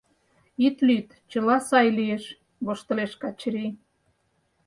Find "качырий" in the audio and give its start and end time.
3.21-3.71